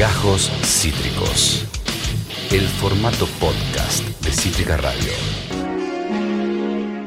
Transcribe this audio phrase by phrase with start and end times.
[0.00, 1.66] Gajos Cítricos.
[2.50, 5.12] El formato podcast de Cítrica Radio.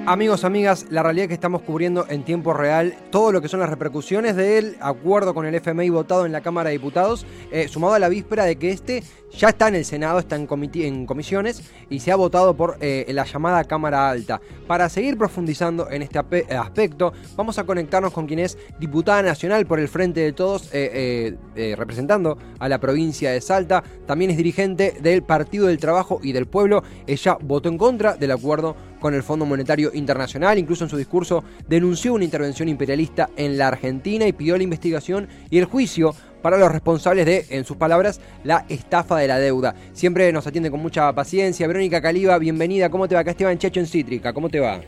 [0.06, 3.62] Amigos, amigas, la realidad es que estamos cubriendo en tiempo real todo lo que son
[3.62, 7.94] las repercusiones del acuerdo con el FMI votado en la Cámara de Diputados, eh, sumado
[7.94, 9.02] a la víspera de que este
[9.32, 13.06] ya está en el Senado, está en, en comisiones y se ha votado por eh,
[13.14, 14.42] la llamada Cámara Alta.
[14.68, 19.80] Para seguir profundizando en este aspecto, vamos a conectarnos con quien es diputada nacional por
[19.80, 21.38] el Frente de Todos, eh,
[21.78, 23.82] representando a la provincia de Salta.
[24.06, 26.84] También es dirigente del Partido del Trabajo y del Pueblo.
[27.08, 30.58] Ella votó en contra del acuerdo con el Fondo Monetario Internacional.
[30.58, 35.28] Incluso en su discurso denunció una intervención imperialista en la Argentina y pidió la investigación
[35.50, 39.76] y el juicio para los responsables de, en sus palabras, la estafa de la deuda.
[39.92, 41.68] Siempre nos atiende con mucha paciencia.
[41.68, 42.90] Verónica Caliba, bienvenida.
[42.90, 43.22] ¿Cómo te va?
[43.22, 44.32] Acá Esteban Checho en Cítrica.
[44.32, 44.80] ¿Cómo te va?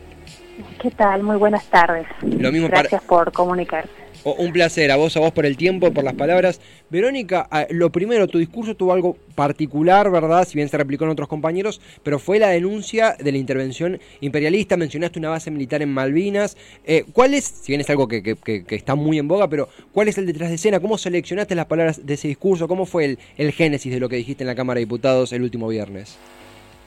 [0.80, 1.22] ¿Qué tal?
[1.22, 2.06] Muy buenas tardes.
[2.22, 6.04] Lo mismo Gracias por comunicarse un placer, a vos, a vos por el tiempo, por
[6.04, 6.60] las palabras.
[6.90, 10.46] Verónica, lo primero, tu discurso tuvo algo particular, ¿verdad?
[10.46, 14.76] Si bien se replicó en otros compañeros, pero fue la denuncia de la intervención imperialista.
[14.76, 16.56] Mencionaste una base militar en Malvinas.
[16.84, 18.36] Eh, ¿Cuál es, si bien es algo que,
[18.70, 20.80] está muy en boga, pero cuál es el detrás de escena?
[20.80, 22.68] ¿Cómo seleccionaste las palabras de ese discurso?
[22.68, 25.42] ¿Cómo fue el, el génesis de lo que dijiste en la Cámara de Diputados el
[25.42, 26.18] último viernes?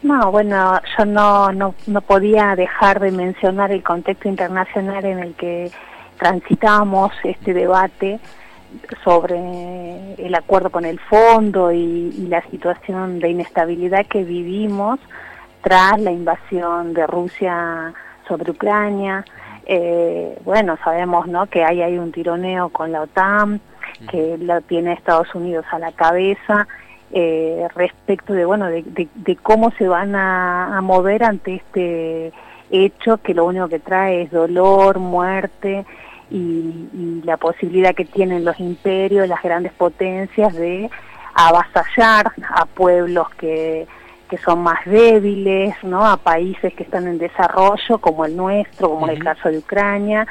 [0.02, 5.34] No, bueno, yo no, no, no podía dejar de mencionar el contexto internacional en el
[5.34, 5.72] que
[6.20, 8.20] transitamos este debate
[9.04, 15.00] sobre el acuerdo con el fondo y, la situación de inestabilidad que vivimos
[15.62, 17.94] tras la invasión de Rusia
[18.28, 19.26] sobre Ucrania.
[19.66, 21.48] Eh, bueno, sabemos ¿no?
[21.48, 23.60] que hay, hay un tironeo con la OTAN,
[24.12, 26.68] que lo tiene Estados Unidos a la cabeza,
[27.12, 32.32] eh, respecto de, bueno, de, cómo se van a mover ante este
[32.70, 35.86] hecho que lo único que trae es dolor, muerte
[36.30, 40.90] y, la posibilidad que tienen los imperios, las grandes potencias de
[41.36, 43.88] avasallar a pueblos que,
[44.30, 46.06] que son más débiles, ¿no?
[46.06, 50.28] a países que están en desarrollo como el nuestro, como en el caso de Ucrania,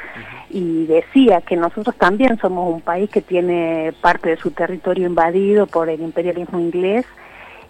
[0.49, 5.67] y decía que nosotros también somos un país que tiene parte de su territorio invadido
[5.67, 7.05] por el imperialismo inglés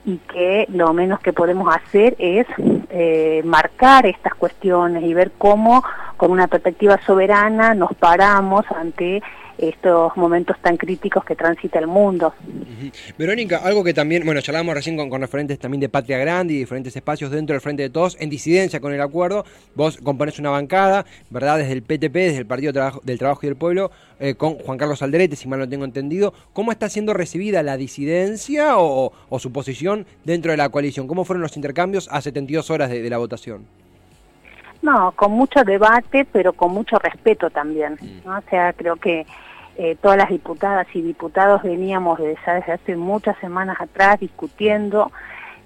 [0.05, 2.47] y que lo menos que podemos hacer es
[2.89, 5.83] eh, marcar estas cuestiones y ver cómo
[6.17, 9.21] con una perspectiva soberana nos paramos ante
[9.59, 12.33] estos momentos tan críticos que transita el mundo.
[13.17, 16.95] Verónica, algo que también, bueno, charlamos recién con, referentes también de Patria Grande y diferentes
[16.95, 21.05] espacios dentro del Frente de Todos, en disidencia con el acuerdo, vos componés una bancada,
[21.29, 21.57] ¿verdad?
[21.57, 22.71] Desde el PTP, desde el Partido
[23.03, 26.33] del Trabajo y del Pueblo, eh, con Juan Carlos Alderete, si mal no tengo entendido.
[26.53, 31.07] ¿Cómo está siendo recibida la disidencia o, su posición dentro de la coalición?
[31.07, 33.65] ¿Cómo fueron los intercambios a 72 horas de, la votación?
[34.81, 37.97] No, con mucho debate, pero con mucho respeto también.
[38.25, 38.37] ¿no?
[38.37, 39.25] O sea, creo que
[39.81, 45.09] eh, todas las diputadas y diputados veníamos desde, hace muchas semanas atrás discutiendo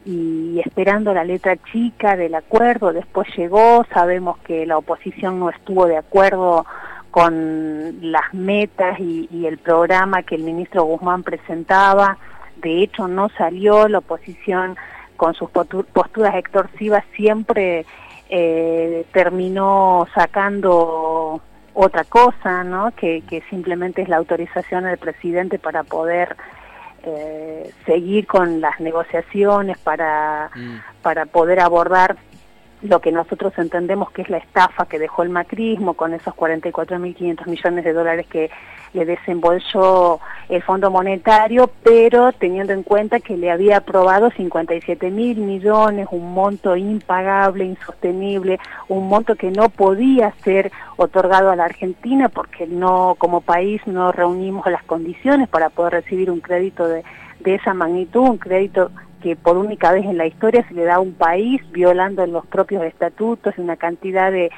[0.06, 5.88] y esperando la letra chica del acuerdo, después llegó, sabemos que la oposición no estuvo
[5.88, 6.64] de acuerdo
[7.10, 12.20] con las metas y, el programa que el ministro Guzmán presentaba,
[12.58, 14.78] de hecho no salió, la oposición
[15.18, 17.88] con sus posturas extorsivas siempre
[18.30, 21.42] eh, terminó sacando
[21.74, 22.92] otra cosa, ¿no?
[22.96, 26.36] Que, que simplemente es la autorización del presidente para poder
[27.04, 31.02] eh, seguir con las negociaciones, para, mm.
[31.02, 32.16] para poder abordar
[32.82, 37.48] lo que nosotros entendemos que es la estafa que dejó el macrismo con esos 44.500
[37.48, 38.52] millones de dólares que
[38.94, 45.38] le desembolsó el Fondo Monetario, pero teniendo en cuenta que le había aprobado 57 mil
[45.38, 52.30] millones, un monto impagable, insostenible, un monto que no podía ser otorgado a la Argentina
[52.30, 57.04] porque no, como país, no reunimos las condiciones para poder recibir un crédito de,
[57.40, 60.96] de esa magnitud, un crédito que por única vez en la historia se le da
[60.96, 64.52] a un país violando los propios estatutos y una cantidad de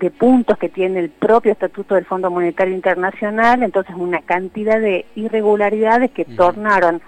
[0.00, 5.06] de puntos que tiene el propio estatuto del Fondo Monetario Internacional, entonces una cantidad de
[5.14, 7.00] irregularidades que tornaron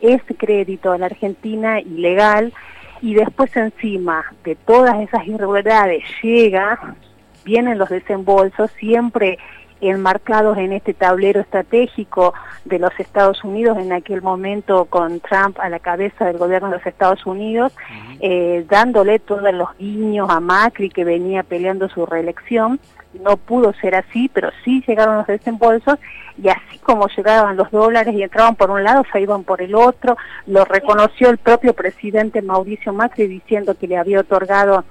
[0.00, 2.52] ese crédito a la Argentina ilegal
[3.00, 6.96] y después encima de todas esas irregularidades llega,
[7.44, 9.38] vienen los desembolsos, siempre
[9.80, 12.34] enmarcados en este tablero estratégico
[12.64, 16.76] de los Estados Unidos en aquel momento con Trump a la cabeza del gobierno de
[16.76, 17.72] los Estados Unidos,
[18.20, 22.80] eh, dándole todos los guiños a Macri que venía peleando su reelección.
[23.22, 25.98] No pudo ser así, pero sí llegaron los desembolsos
[26.42, 29.74] y así como llegaban los dólares y entraban por un lado, se iban por el
[29.74, 30.16] otro.
[30.46, 34.84] Lo reconoció el propio presidente Mauricio Macri diciendo que le había otorgado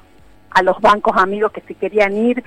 [0.49, 2.43] a los bancos amigos que se querían ir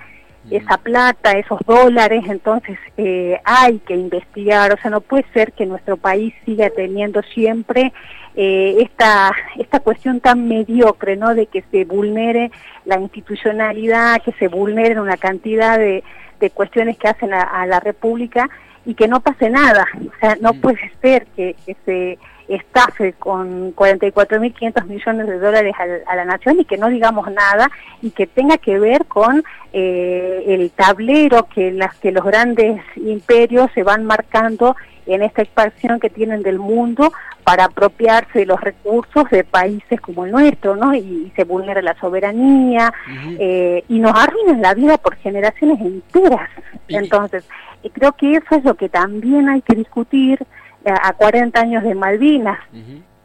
[0.51, 5.67] esa plata, esos dólares, entonces eh, hay que investigar, o sea, no puede ser que
[5.67, 7.93] nuestro país siga teniendo siempre
[8.35, 11.35] eh, esta, esta cuestión tan mediocre, ¿no?
[11.35, 12.51] De que se vulnere
[12.85, 16.03] la institucionalidad, que se vulneren una cantidad de,
[16.41, 18.49] de cuestiones que hacen a, la República
[18.87, 20.61] y que no pase nada, o sea, no mm.
[20.61, 22.19] puede ser que, que se
[22.49, 25.75] estafe con 44.500 millones de dólares
[26.07, 30.45] a, la nación y que no digamos nada y que tenga que ver con eh,
[30.47, 36.11] el tablero que, las, que los grandes imperios se van marcando en esta expansión que
[36.11, 37.13] tienen del mundo
[37.43, 40.95] para apropiarse de los recursos de países como el nuestro, ¿no?
[40.95, 42.93] Y, se vulnera la soberanía
[43.39, 46.51] eh, y nos arruinan la vida por generaciones enteras.
[46.89, 47.45] Entonces,
[47.85, 50.45] eh, creo que eso es lo que también hay que discutir
[50.91, 52.59] a 40 años de Malvinas,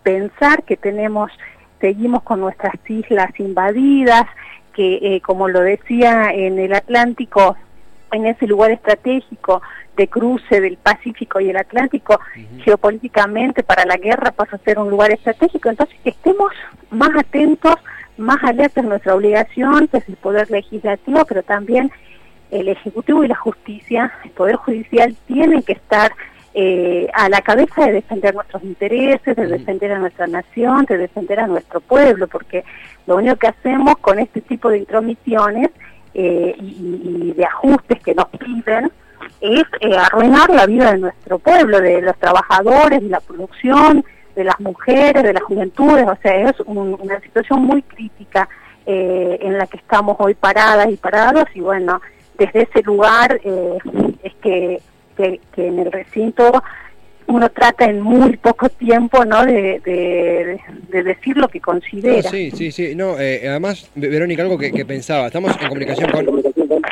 [0.04, 1.32] pensar que tenemos,
[1.80, 4.26] seguimos con nuestras islas invadidas,
[4.74, 7.56] que eh, como lo decía en el Atlántico,
[8.12, 9.62] en ese lugar estratégico
[9.96, 12.20] de cruce del Pacífico y el Atlántico,
[12.64, 16.52] geopolíticamente para la guerra pasa a ser un lugar estratégico, entonces que estemos
[16.90, 17.76] más atentos,
[18.18, 21.92] más alertas, nuestra obligación desde el Poder Legislativo, pero también
[22.52, 26.12] el Ejecutivo y la Justicia, el Poder Judicial tienen que estar
[26.56, 31.40] eh, a la cabeza de defender nuestros intereses, de defender a nuestra nación, de defender
[31.40, 32.64] a nuestro pueblo, porque
[33.08, 35.72] lo único que hacemos con este tipo de intromisiones
[36.14, 38.92] eh, y, de ajustes que nos piden
[39.42, 44.06] es eh, arruinar la vida de nuestro pueblo, de los trabajadores, de la producción,
[44.36, 48.48] de las mujeres, de las juventudes, o sea, es una situación muy crítica
[48.86, 52.02] en la que estamos hoy paradas y parados y bueno,
[52.38, 54.82] desde ese lugar es que
[55.16, 56.64] que, en el recinto
[57.26, 62.30] uno trata en muy poco tiempo no de, de, decir lo que considera.
[62.30, 62.96] sí, sí, sí.
[62.96, 65.28] No, eh, además, Verónica, algo que, que, pensaba.
[65.28, 66.26] Estamos en comunicación con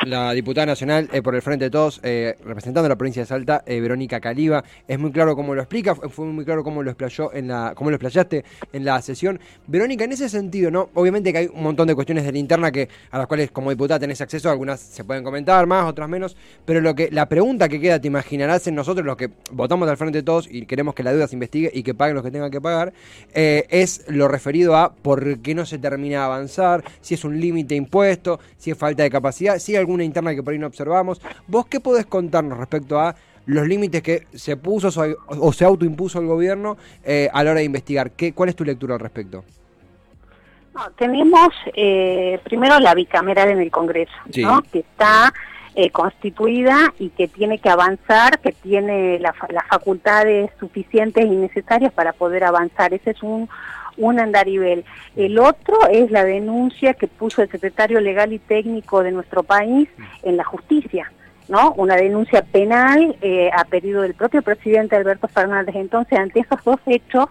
[0.04, 3.62] la diputada nacional eh, por el Frente de Todos, eh, representando la provincia de Salta,
[3.66, 4.64] eh, Verónica Caliba.
[4.86, 7.90] Es muy claro cómo lo explica, fue muy claro cómo lo explayó en la, cómo
[7.90, 9.40] lo explayaste en la sesión.
[9.66, 10.90] Verónica, en ese sentido, ¿no?
[10.94, 13.70] Obviamente que hay un montón de cuestiones de la interna que, a las cuales como
[13.70, 17.68] diputada tenés acceso, algunas se pueden comentar más, otras menos, pero lo que, la pregunta
[17.68, 20.94] que queda, te imaginarás en nosotros, los que votamos al Frente de Todos y queremos
[20.94, 22.92] que la deuda se investigue y que paguen los que tengan que pagar,
[23.32, 27.74] es lo referido a por qué no se termina de avanzar, si es un límite
[27.74, 30.66] impuesto, si es falta de capacidad, si hay algún una interna que por ahí no
[30.66, 31.20] observamos.
[31.46, 33.14] ¿Vos qué podés contarnos respecto a
[33.46, 34.88] los límites que se puso
[35.28, 38.12] o se autoimpuso el gobierno eh, a la hora de investigar?
[38.12, 39.44] ¿Qué, ¿Cuál es tu lectura al respecto?
[40.96, 45.32] tenemos eh, primero la bicameral en el Congreso, que está
[45.74, 49.34] eh, constituida y que tiene que avanzar, que tiene las
[49.68, 52.94] facultades suficientes y necesarias para poder avanzar.
[52.94, 53.48] Ese es un,
[53.96, 54.84] un andarivel.
[55.16, 59.88] El otro es la denuncia que puso el secretario legal y técnico de nuestro país
[60.22, 61.10] en la justicia.
[61.48, 61.72] ¿no?
[61.72, 65.74] Una denuncia penal eh, a pedido del propio presidente Alberto Fernández.
[65.76, 67.26] Entonces, ante esos dos hechos,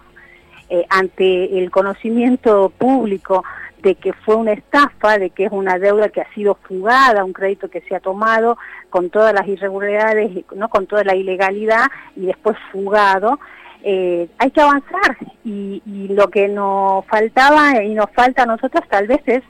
[0.68, 3.44] eh, ante el conocimiento público
[3.82, 7.32] de que fue una estafa, de que es una deuda que ha sido fugada, un
[7.32, 8.56] crédito que se ha tomado
[8.88, 13.40] con todas las irregularidades, no con toda la ilegalidad y después fugado,
[13.84, 19.06] eh, hay que avanzar y, lo que nos faltaba y nos falta a nosotros tal
[19.06, 19.42] vez es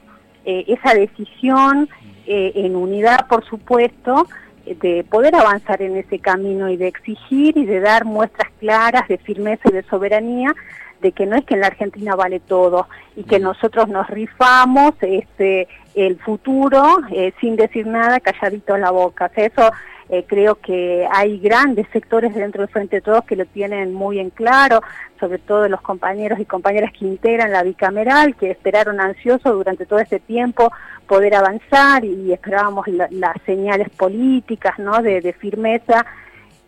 [0.45, 1.89] eh, esa decisión
[2.25, 4.27] eh, en unidad, por supuesto,
[4.65, 9.17] de poder avanzar en ese camino y de exigir y de dar muestras claras de
[9.17, 10.55] firmeza y de soberanía
[11.01, 12.87] de que no es que en la Argentina vale todo
[13.17, 16.99] y que nosotros nos rifamos este el futuro
[17.41, 19.29] sin decir nada calladito a la boca.
[19.35, 19.69] eso
[20.13, 24.19] eh, creo que hay grandes sectores dentro del Frente de Todos que lo tienen muy
[24.19, 24.83] en claro,
[25.19, 29.97] sobre todo los compañeros y compañeras que integran la bicameral, que esperaron ansiosos durante todo
[29.97, 30.71] este tiempo
[31.07, 35.01] poder avanzar y esperábamos las señales políticas ¿no?
[35.01, 36.05] de, firmeza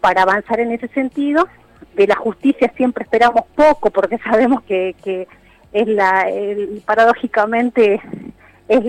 [0.02, 1.48] para avanzar en ese sentido.
[1.94, 5.28] De la justicia siempre esperamos poco porque sabemos que, que
[5.72, 6.26] es la,
[6.84, 8.02] paradójicamente
[8.68, 8.84] es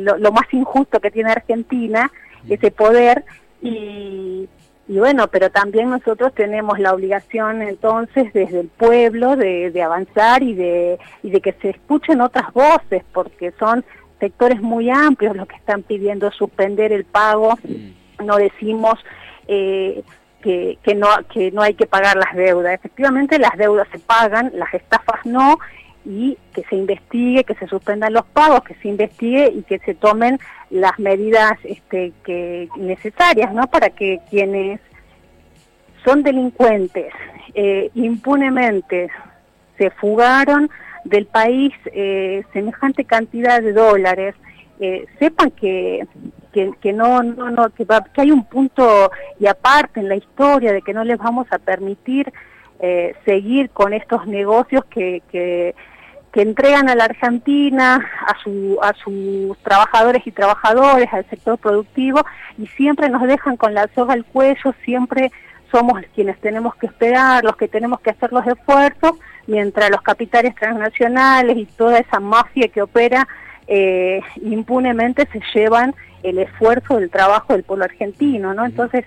[0.00, 2.10] lo, lo, más injusto que tiene Argentina,
[2.48, 3.24] ese poder,
[3.62, 4.48] y,
[4.88, 10.98] bueno, pero también nosotros tenemos la obligación entonces desde el pueblo de, avanzar y de,
[11.22, 13.84] y de que se escuchen otras voces, porque son
[14.20, 17.56] sectores muy amplios los que están pidiendo suspender el pago.
[17.62, 18.24] Mm.
[18.26, 18.94] No decimos
[19.48, 20.02] eh,
[20.42, 22.74] que, que, no, que no hay que pagar las deudas.
[22.74, 25.58] Efectivamente, las deudas se pagan, las estafas no,
[26.04, 29.94] y que se investigue, que se suspendan los pagos, que se investigue y que se
[29.94, 30.38] tomen
[30.70, 33.66] las medidas este, que necesarias, ¿no?
[33.66, 34.80] Para que quienes
[36.04, 37.12] son delincuentes
[37.54, 39.10] eh, impunemente
[39.78, 40.70] se fugaron
[41.04, 44.34] del país eh, semejante cantidad de dólares,
[44.80, 46.06] eh, sepan que,
[46.52, 50.92] que, no, no, no, que, hay un punto y aparte en la historia de que
[50.92, 52.32] no les vamos a permitir
[52.80, 55.74] eh, seguir con estos negocios que,
[56.32, 62.24] que, entregan a la Argentina, a, su, a sus trabajadores y trabajadoras, al sector productivo,
[62.58, 65.30] y siempre nos dejan con la soga al cuello, siempre
[65.70, 69.12] somos quienes tenemos que esperar, los que tenemos que hacer los esfuerzos,
[69.46, 73.26] mientras los capitales transnacionales y toda esa mafia que opera
[73.66, 78.64] eh, impunemente se llevan el esfuerzo del trabajo del pueblo argentino, ¿no?
[78.64, 79.04] Entonces,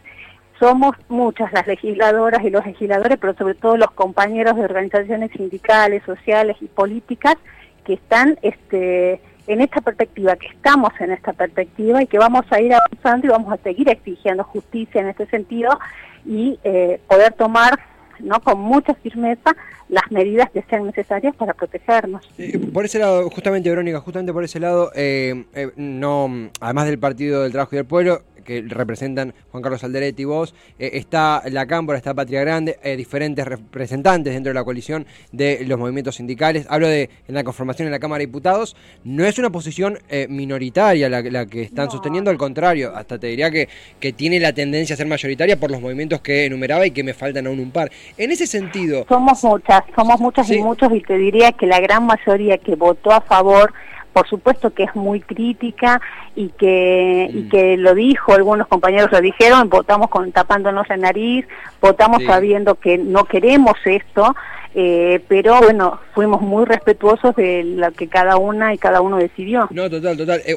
[0.60, 6.04] somos muchas las legisladoras y los legisladores, pero sobre todo los compañeros de organizaciones sindicales,
[6.04, 7.36] sociales y políticas
[7.84, 12.62] que están este, en esta perspectiva, que estamos en esta perspectiva y que vamos a
[12.62, 15.78] ir avanzando y vamos a seguir exigiendo justicia en este sentido
[16.26, 17.80] y eh, poder tomar
[18.20, 19.56] no con mucha firmeza
[19.90, 22.28] las medidas que sean necesarias para protegernos.
[22.74, 27.52] Por ese lado, justamente Verónica, justamente por ese lado, eh, eh, además del Partido del
[27.52, 31.98] Trabajo y del Pueblo, que representan Juan Carlos Alderete y vos, eh, está la Cámpora,
[31.98, 36.66] está Patria Grande, eh, diferentes representantes dentro de la coalición de los movimientos sindicales.
[36.70, 38.78] Hablo de en la conformación en la Cámara de Diputados.
[39.04, 43.52] No es una posición eh, minoritaria la, que están sosteniendo, al contrario, hasta te diría
[43.52, 43.68] que,
[44.00, 47.14] que tiene la tendencia a ser mayoritaria por los movimientos que enumeraba y que me
[47.14, 47.92] faltan aún un par.
[48.18, 49.06] En ese sentido...
[49.10, 53.12] Somos muchas, somos muchas y muchos y te diría que la gran mayoría que votó
[53.12, 53.74] a favor
[54.16, 56.00] por supuesto que es muy crítica
[56.38, 61.46] y que, y que lo dijo, algunos compañeros lo dijeron, votamos con tapándonos la nariz,
[61.82, 64.34] votamos sabiendo que no queremos esto,
[64.74, 69.68] eh, pero bueno, fuimos muy respetuosos de lo que cada una y cada uno decidió.
[69.72, 70.42] No, total, total.
[70.46, 70.56] Eh,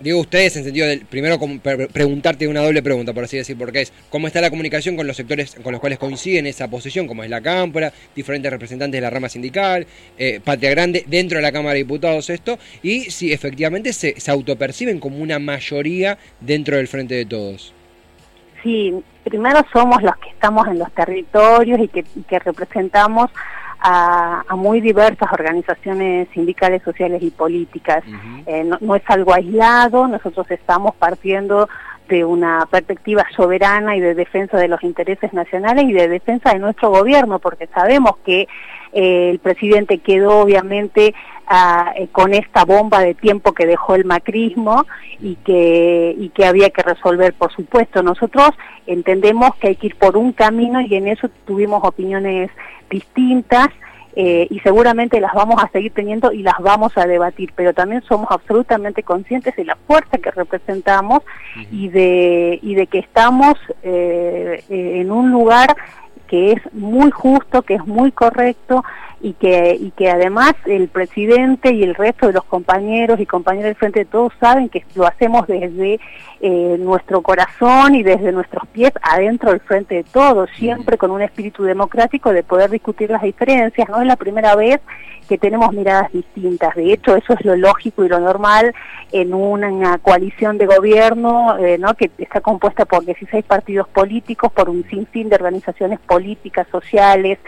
[0.00, 1.38] digo ustedes en sentido de, primero
[1.92, 5.16] preguntarte una doble pregunta, por así decir, porque es cómo está la comunicación con los
[5.16, 9.10] sectores con los cuales coinciden esa posición, como es la Cámpora, diferentes representantes de la
[9.10, 9.86] rama sindical,
[10.18, 14.30] eh, Patria Grande, dentro de la Cámara de Diputados esto, y si efectivamente se, se
[14.30, 17.72] autoperciben como una mayoría dentro del Frente de Todos.
[18.62, 23.30] Sí, primero somos los que estamos en los territorios y que, que representamos
[23.86, 28.02] a, muy diversas organizaciones sindicales, sociales y políticas.
[28.46, 31.68] Eh, no, es algo aislado, nosotros estamos partiendo
[32.08, 36.58] de una perspectiva soberana y de defensa de los intereses nacionales y de defensa de
[36.58, 38.46] nuestro gobierno, porque sabemos que
[38.92, 41.14] eh, el presidente quedó obviamente
[41.46, 44.86] ah, eh, con esta bomba de tiempo que dejó el macrismo
[45.20, 48.02] y que, y que había que resolver, por supuesto.
[48.02, 48.50] Nosotros
[48.86, 52.50] entendemos que hay que ir por un camino y en eso tuvimos opiniones
[52.90, 53.68] distintas
[54.16, 58.02] eh, y seguramente las vamos a seguir teniendo y las vamos a debatir, pero también
[58.02, 61.22] somos absolutamente conscientes de la fuerza que representamos
[61.72, 65.76] y, de, y de que estamos eh, en un lugar
[66.28, 68.84] que es muy justo, que es muy correcto
[69.20, 73.70] y que, y que además el presidente y el resto de los compañeros y compañeras
[73.70, 75.98] del Frente de Todos saben que lo hacemos desde
[76.46, 81.22] eh, nuestro corazón y desde nuestros pies adentro del Frente de Todos, siempre con un
[81.22, 83.88] espíritu democrático de poder discutir las diferencias.
[83.88, 84.82] No es la primera vez
[85.26, 86.74] que tenemos miradas distintas.
[86.74, 88.74] De hecho, eso es lo lógico y lo normal
[89.10, 91.94] en una coalición de gobierno eh, ¿no?
[91.94, 97.38] que está compuesta por 16 partidos políticos, por un sinfín de organizaciones políticas, sociales,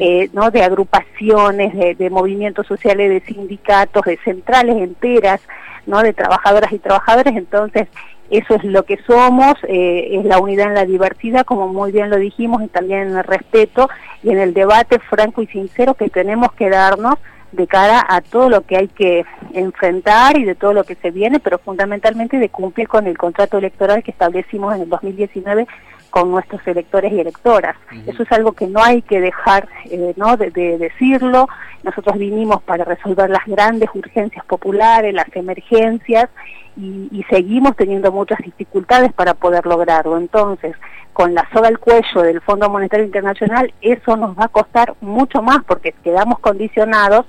[0.00, 0.50] eh, ¿no?
[0.50, 5.40] de agrupaciones, de, de, movimientos sociales, de sindicatos, de centrales enteras,
[5.86, 6.02] ¿no?
[6.02, 7.36] de trabajadoras y trabajadores.
[7.36, 7.86] Entonces,
[8.30, 12.10] eso es lo que somos, eh, es la unidad en la diversidad, como muy bien
[12.10, 13.90] lo dijimos, y también en el respeto
[14.22, 17.16] y en el debate franco y sincero que tenemos que darnos
[17.52, 21.10] de cara a todo lo que hay que enfrentar y de todo lo que se
[21.10, 25.66] viene, pero fundamentalmente de cumplir con el contrato electoral que establecimos en el 2019
[26.10, 27.76] con nuestros electores y electoras.
[28.06, 30.36] Eso es algo que no hay que dejar eh, ¿no?
[30.36, 31.48] De, decirlo.
[31.82, 36.28] Nosotros vinimos para resolver las grandes urgencias populares, las emergencias,
[36.76, 40.16] y, y, seguimos teniendo muchas dificultades para poder lograrlo.
[40.16, 40.76] Entonces,
[41.12, 45.42] con la soga al cuello del Fondo Monetario Internacional, eso nos va a costar mucho
[45.42, 47.26] más porque quedamos condicionados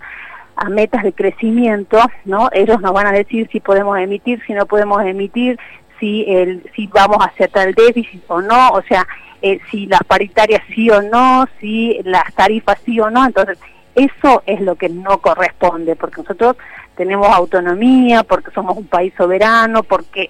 [0.56, 2.50] a metas de crecimiento, ¿no?
[2.52, 5.60] Ellos nos van a decir si podemos emitir, si no podemos emitir,
[6.02, 9.08] si, el, si vamos a aceptar el déficit o no, o sea,
[9.42, 13.58] eh, si las paritarias sí o no, si las tarifas sí o no, entonces
[13.96, 16.58] eso es lo que no corresponde, porque nosotros
[16.96, 20.30] tenemos autonomía, porque somos un país soberano, porque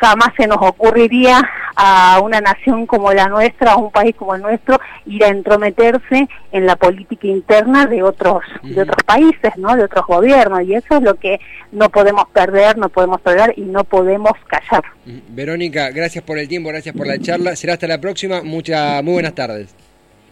[0.00, 1.42] jamás se nos ocurriría
[1.76, 6.28] a una nación como la nuestra, a un país como el nuestro, ir a entrometerse
[6.52, 9.76] en la política interna de otros, de otros países, ¿no?
[9.76, 11.38] de otros gobiernos, y eso es lo que
[11.72, 14.84] no podemos perder, no podemos perder y no podemos callar.
[15.28, 19.14] Verónica, gracias por el tiempo, gracias por la charla, será hasta la próxima, muchas muy
[19.14, 19.85] buenas tardes.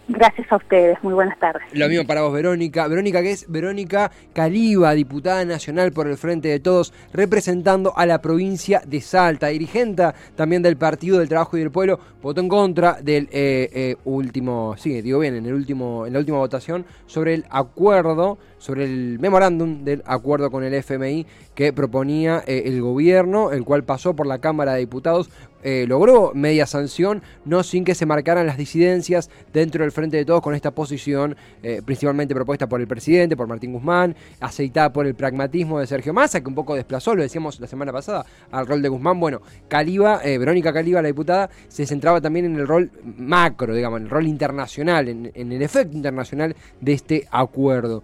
[0.07, 1.63] Gracias a ustedes, muy buenas tardes.
[1.73, 2.87] Lo mismo para vos, Verónica.
[2.89, 8.21] Verónica, que es Verónica Caliba, diputada nacional por el Frente de Todos, representando a la
[8.21, 12.99] provincia de Salta, dirigente también del Partido del Trabajo y del Pueblo, votó en contra
[13.01, 17.35] del eh, eh, último, sí, digo bien, en el último, en la última votación sobre
[17.35, 23.53] el acuerdo, sobre el memorándum del acuerdo con el FMI que proponía eh, el gobierno,
[23.53, 25.29] el cual pasó por la Cámara de Diputados
[25.67, 30.27] eh, logró media sanción, no sin que se marcaran las disidencias dentro del Frente de
[30.27, 35.07] Todos con esta posición, eh, principalmente propuesta por el presidente, por Martín Guzmán, aceitada por
[35.07, 38.67] el pragmatismo de Sergio Massa, que un poco desplazó, lo decíamos la semana pasada, al
[38.67, 39.19] rol de Guzmán.
[39.19, 44.05] Bueno, Caliba, Verónica Caliba, la diputada, se centraba también en el rol macro, digamos, en
[44.05, 48.03] el rol internacional, en, el efecto internacional de este acuerdo.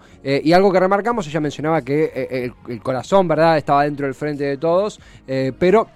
[0.52, 4.56] Algo que remarcamos, ella mencionaba que el, el, corazón, ¿verdad?, estaba dentro del Frente de
[4.56, 5.00] Todos,
[5.58, 5.88] pero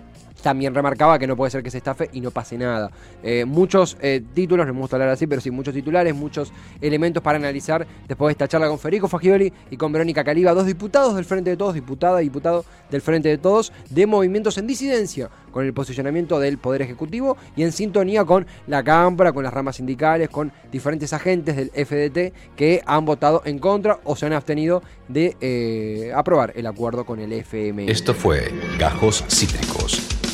[0.44, 2.90] también remarcaba que no puede ser que se estafe y no pase nada.
[3.22, 7.22] Eh, muchos eh, títulos, no me gusta hablar así, pero sí, muchos titulares, muchos elementos
[7.22, 11.14] para analizar después de esta charla con Federico Fagioli y con Verónica Caliba, dos diputados
[11.16, 15.30] del Frente de Todos, diputada y diputado del Frente de Todos, de movimientos en disidencia
[15.50, 19.76] con el posicionamiento del Poder Ejecutivo y en sintonía con la Cámara, con las ramas
[19.76, 24.82] sindicales, con diferentes agentes del FDT que han votado en contra o se han abstenido
[25.08, 27.88] de eh, aprobar el acuerdo con el FMI.
[27.88, 30.33] Esto fue Gajos Cítricos.